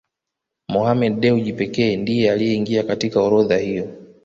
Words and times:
Mohammed 0.69 1.19
Dewji 1.19 1.53
pekee 1.53 1.97
ndiye 1.97 2.31
aliyeingia 2.31 2.83
katika 2.83 3.21
orodha 3.21 3.57
hiyo 3.57 3.89